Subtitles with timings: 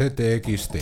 [0.00, 0.76] CTXT.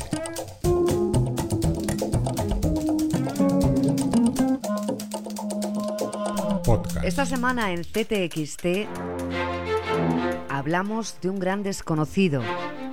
[6.65, 7.05] Podcast.
[7.05, 8.87] Esta semana en CTXT
[10.59, 12.43] hablamos de un gran desconocido,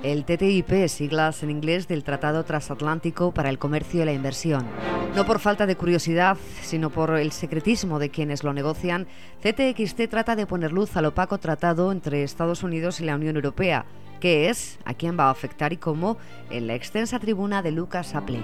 [0.02, 4.64] el TTIP, siglas en inglés del Tratado Transatlántico para el Comercio y la Inversión.
[5.16, 9.06] No por falta de curiosidad, sino por el secretismo de quienes lo negocian,
[9.42, 13.84] CTXT trata de poner luz al opaco tratado entre Estados Unidos y la Unión Europea,
[14.20, 16.18] qué es, a quién va a afectar y cómo,
[16.50, 18.40] en la extensa tribuna de Lucas Aple.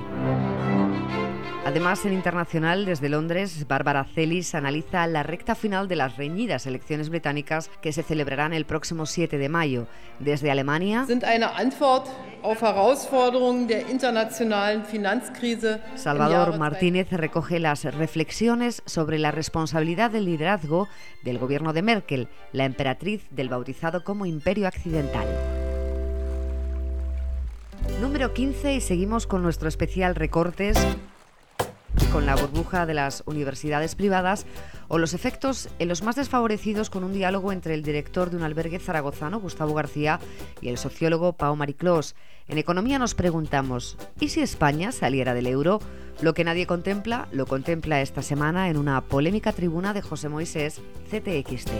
[1.65, 7.09] Además, en internacional, desde Londres, Bárbara Celis analiza la recta final de las reñidas elecciones
[7.09, 9.87] británicas que se celebrarán el próximo 7 de mayo.
[10.19, 11.07] Desde Alemania,
[15.95, 20.89] Salvador Martínez recoge las reflexiones sobre la responsabilidad del liderazgo
[21.23, 25.29] del gobierno de Merkel, la emperatriz del bautizado como Imperio Accidental.
[28.01, 30.77] Número 15 y seguimos con nuestro especial recortes
[32.13, 34.45] con la burbuja de las universidades privadas
[34.89, 38.43] o los efectos en los más desfavorecidos con un diálogo entre el director de un
[38.43, 40.21] albergue zaragozano, Gustavo García,
[40.61, 42.15] y el sociólogo Pau Mariclós.
[42.49, 45.81] En economía nos preguntamos, ¿y si España saliera del euro?
[46.21, 50.83] Lo que nadie contempla, lo contempla esta semana en una polémica tribuna de José Moisés,
[51.11, 51.71] CTXT.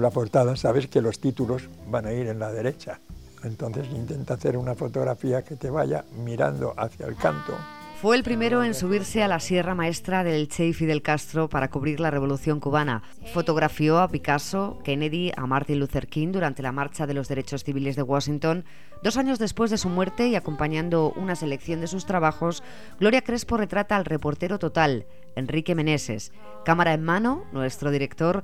[0.00, 3.00] La portada sabes que los títulos van a ir en la derecha.
[3.44, 7.54] Entonces intenta hacer una fotografía que te vaya mirando hacia el canto.
[8.00, 11.68] Fue el primero en subirse a la Sierra Maestra del Che y Fidel Castro para
[11.68, 13.02] cubrir la Revolución cubana.
[13.34, 17.96] Fotografió a Picasso, Kennedy, a Martin Luther King durante la Marcha de los Derechos Civiles
[17.96, 18.64] de Washington.
[19.02, 22.62] Dos años después de su muerte y acompañando una selección de sus trabajos,
[23.00, 26.32] Gloria Crespo retrata al reportero total, Enrique Meneses.
[26.64, 28.42] Cámara en mano, nuestro director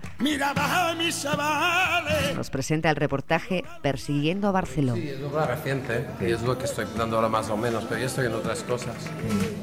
[2.36, 5.00] nos presenta el reportaje Persiguiendo a Barcelona.
[5.00, 8.00] Sí, es lo reciente y es lo que estoy dando ahora más o menos, pero
[8.00, 8.94] yo estoy en otras cosas.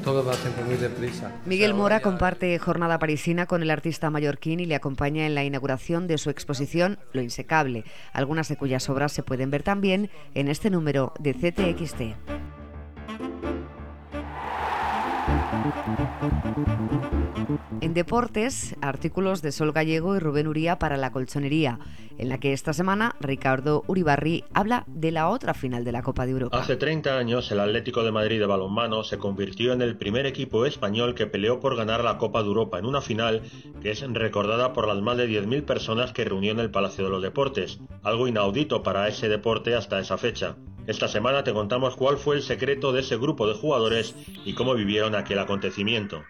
[0.04, 1.32] Todo va siempre muy deprisa.
[1.46, 6.06] Miguel Mora comparte jornada parisina con el artista mallorquín y le acompaña en la inauguración
[6.06, 10.70] de su exposición Lo Insecable, algunas de cuyas obras se pueden ver también en este
[10.70, 12.61] número de CTXT.
[17.80, 21.78] En deportes, artículos de Sol Gallego y Rubén Uría para la colchonería,
[22.16, 26.24] en la que esta semana Ricardo Uribarri habla de la otra final de la Copa
[26.24, 26.58] de Europa.
[26.58, 30.64] Hace 30 años el Atlético de Madrid de balonmano se convirtió en el primer equipo
[30.64, 33.42] español que peleó por ganar la Copa de Europa en una final
[33.82, 37.10] que es recordada por las más de 10.000 personas que reunió en el Palacio de
[37.10, 40.56] los Deportes, algo inaudito para ese deporte hasta esa fecha.
[40.86, 44.74] Esta semana te contamos cuál fue el secreto de ese grupo de jugadores y cómo
[44.74, 46.24] vivieron aquel acontecimiento.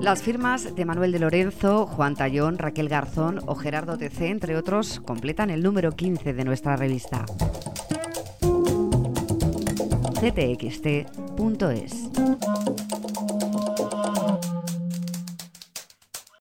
[0.00, 4.98] Las firmas de Manuel de Lorenzo, Juan Tallón, Raquel Garzón o Gerardo TC, entre otros,
[4.98, 7.24] completan el número 15 de nuestra revista.
[10.20, 12.10] ctxt.es